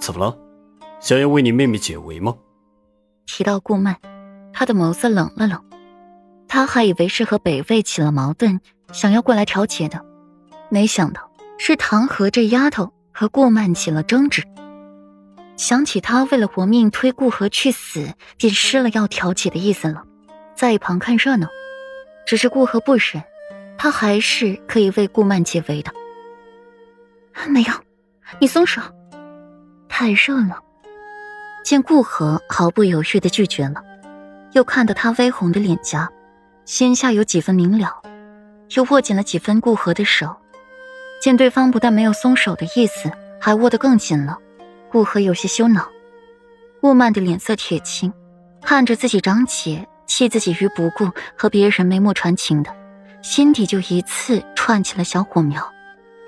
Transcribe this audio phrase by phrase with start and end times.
[0.00, 0.36] 怎么了？
[0.98, 2.36] 想要为你妹妹解围吗？
[3.26, 3.96] 提到顾曼，
[4.52, 5.62] 他的眸子冷了冷。
[6.48, 8.60] 他还以为是和北魏起了矛盾，
[8.92, 10.04] 想要过来调解的，
[10.68, 14.42] 没想到是唐河这丫头和顾曼起了争执。
[15.56, 20.02] 想起他为了活命推顾河去死，便失了要调解的意思了，
[20.56, 21.46] 在一旁看热闹。
[22.26, 23.22] 只是顾河不忍，
[23.78, 25.92] 他还是可以为顾曼解围的。
[27.48, 27.72] 没有，
[28.40, 28.82] 你松手。
[30.00, 30.58] 太热了。
[31.62, 33.84] 见顾河毫不犹豫的拒绝了，
[34.52, 36.08] 又看到他微红的脸颊，
[36.64, 38.00] 心下有几分明了，
[38.74, 40.34] 又握紧了几分顾河的手。
[41.20, 44.38] 见对方不但没有松手的意思，还握得更紧了，
[44.90, 45.86] 顾河有些羞恼。
[46.80, 48.10] 顾曼的脸色铁青，
[48.62, 52.74] 看着自己长姐弃自己于不顾，和别人眉目传情的，
[53.20, 55.70] 心底就一次串起了小火苗，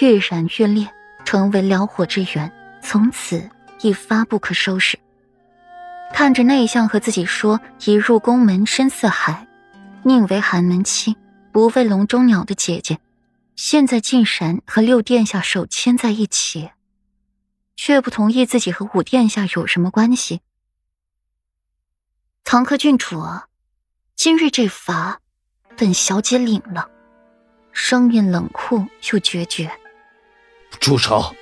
[0.00, 0.86] 越燃越烈，
[1.24, 3.42] 成为燎火之源，从此
[3.80, 4.98] 一发不可收拾。
[6.12, 9.46] 看着内向和自己说一入宫门深似海，
[10.04, 11.16] 宁为寒门妻，
[11.52, 12.98] 不为笼中鸟的姐姐，
[13.56, 16.70] 现在竟然和六殿下手牵在一起，
[17.74, 20.40] 却不同意自己和五殿下有什么关系。
[22.44, 23.22] 唐克郡主，
[24.14, 25.20] 今日这罚，
[25.76, 26.88] 本小姐领了。
[27.72, 29.70] 声音冷酷又决绝。
[30.80, 31.34] 住手！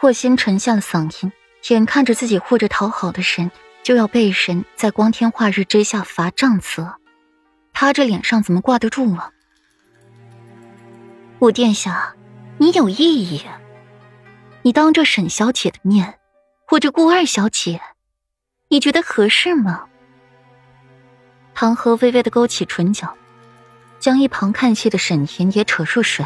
[0.00, 1.30] 霍心沉下了嗓音，
[1.68, 3.50] 眼看着自己护着讨好的神。
[3.82, 6.94] 就要被神在光天化日之下罚杖责，
[7.72, 9.32] 他这脸上怎么挂得住啊？
[11.40, 12.14] 五殿下，
[12.58, 13.44] 你有异议？
[14.62, 16.20] 你当着沈小姐的面
[16.64, 17.80] 护着顾二小姐，
[18.68, 19.86] 你觉得合适吗？
[21.52, 23.12] 唐河微微的勾起唇角，
[23.98, 26.24] 将一旁看戏的沈岩也扯入水。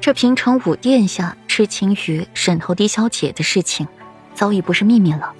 [0.00, 3.88] 这平城五殿下痴情于沈头嫡小姐的事情，
[4.34, 5.32] 早已不是秘密了。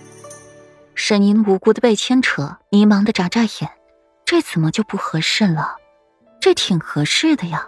[0.95, 3.71] 沈银无辜的被牵扯，迷茫的眨眨眼，
[4.25, 5.77] 这怎么就不合适了？
[6.41, 7.67] 这挺合适的呀。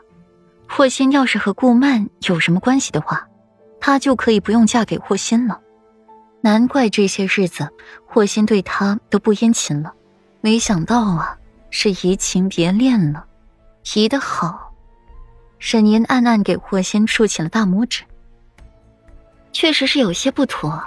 [0.68, 3.28] 霍心要是和顾曼有什么关系的话，
[3.80, 5.60] 她就可以不用嫁给霍心了。
[6.40, 7.68] 难怪这些日子
[8.06, 9.92] 霍心对她都不殷勤了，
[10.40, 11.38] 没想到啊，
[11.70, 13.24] 是移情别恋了。
[13.94, 14.72] 移得好。
[15.58, 18.02] 沈银暗暗给霍心竖起了大拇指。
[19.52, 20.82] 确实是有些不妥。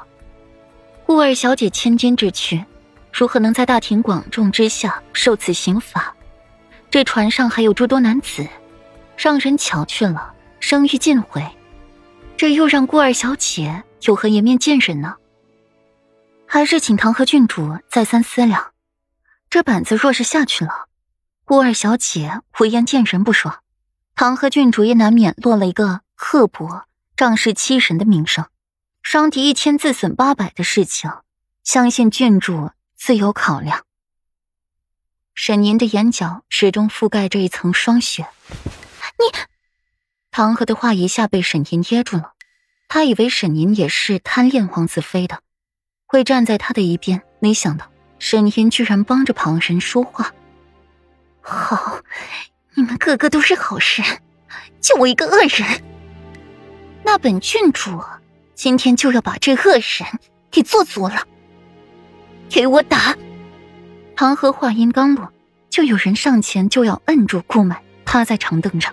[1.08, 2.66] 顾二小姐千金之躯，
[3.14, 6.14] 如何能在大庭广众之下受此刑罚？
[6.92, 8.46] 这船上还有诸多男子，
[9.16, 11.42] 让人瞧去了，声誉尽毁。
[12.36, 15.16] 这又让顾二小姐有何颜面见人呢？
[16.46, 18.74] 还是请唐河郡主再三思量。
[19.50, 20.88] 这板子若是下去了，
[21.46, 23.60] 顾二小姐无颜见人不说，
[24.14, 26.84] 唐河郡主也难免落了一个刻薄、
[27.16, 28.44] 仗势欺人的名声。
[29.10, 31.10] 伤敌一千，自损八百的事情，
[31.64, 33.86] 相信郡主自有考量。
[35.34, 38.28] 沈宁的眼角始终覆盖着一层霜雪。
[39.18, 39.40] 你，
[40.30, 42.34] 唐河的话一下被沈宁噎住了。
[42.90, 45.40] 他以为沈宁也是贪恋皇子妃的，
[46.06, 47.90] 会站在他的一边，没想到
[48.20, 50.34] 沈宁居然帮着旁人说话。
[51.40, 52.02] 好，
[52.76, 54.22] 你们个个都是好人，
[54.82, 55.82] 就我一个恶人。
[57.06, 58.04] 那本郡主。
[58.58, 60.20] 今天就要把这恶人
[60.50, 61.28] 给做足了！
[62.50, 63.16] 给我打！
[64.16, 65.32] 唐河话音刚落，
[65.70, 68.92] 就有人上前就要摁住顾满，趴在长凳上。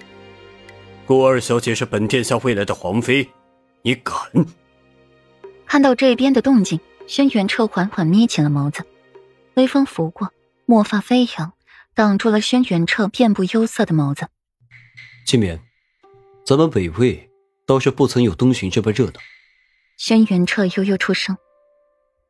[1.07, 3.27] 顾二小姐是本殿下未来的皇妃，
[3.81, 4.15] 你敢？
[5.65, 8.85] 看到这边的动静，轩辕彻缓缓眯起了眸子，
[9.55, 10.31] 微风拂过，
[10.67, 11.55] 墨发飞扬，
[11.95, 14.29] 挡住了轩辕彻遍布幽色的眸子。
[15.25, 15.59] 金冕，
[16.45, 17.31] 咱们北魏
[17.67, 19.13] 倒是不曾有东巡这般热闹。
[19.97, 21.37] 轩辕彻悠悠出声：“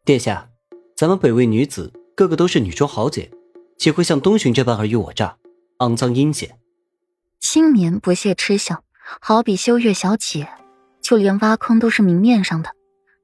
[0.04, 0.50] 殿下，
[0.96, 3.30] 咱们北魏女子个个都是女中豪杰，
[3.78, 5.38] 岂会像东巡这般尔虞我诈、
[5.78, 6.58] 肮脏阴险？”
[7.40, 8.84] 青棉不屑嗤笑
[9.20, 10.48] ：“好比修月小姐，
[11.02, 12.70] 就连挖坑都是明面上的，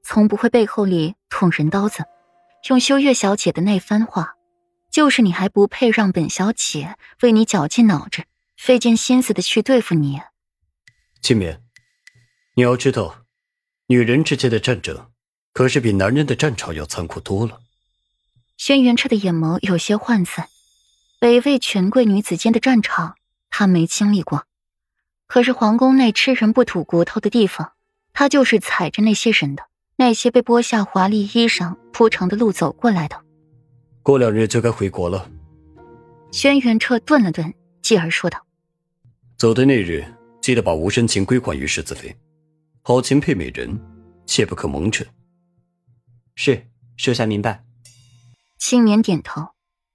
[0.03, 2.03] 从不会背后里捅人刀子。
[2.69, 4.35] 用修月小姐的那番话，
[4.91, 8.25] 就是你还不配让本小姐为你绞尽脑汁、
[8.57, 10.19] 费尽心思的去对付你。”
[11.21, 11.61] 青棉，
[12.55, 13.20] 你要知道。
[13.91, 15.07] 女人之间的战争，
[15.51, 17.59] 可是比男人的战场要残酷多了。
[18.55, 20.47] 轩辕彻的眼眸有些涣散，
[21.19, 23.15] 北魏权贵女子间的战场，
[23.49, 24.45] 他没经历过。
[25.27, 27.73] 可是皇宫内吃人不吐骨头的地方，
[28.13, 29.63] 他就是踩着那些人的，
[29.97, 33.21] 那些被剥下华丽衣裳铺成的路走过来的。
[34.01, 35.29] 过两日就该回国了。
[36.31, 38.41] 轩辕彻顿了顿，继而说道
[39.35, 40.05] ：“走的那日，
[40.39, 42.15] 记得把无深情归还于世子妃。”
[42.83, 43.79] 好琴配美人，
[44.25, 45.07] 切不可蒙尘。
[46.33, 46.67] 是，
[46.97, 47.63] 属下明白。
[48.57, 49.49] 青年点头。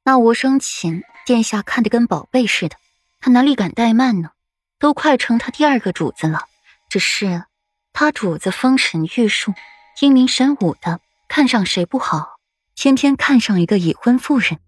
[0.05, 2.77] 那无生琴，殿下看得跟宝贝似的，
[3.19, 4.31] 他哪里敢怠慢呢？
[4.79, 6.45] 都快成他第二个主子了。
[6.89, 7.47] 只是
[7.93, 9.53] 他主子风神玉树，
[10.01, 12.39] 英明神武的，看上谁不好，
[12.77, 14.61] 偏偏看上一个已婚妇人。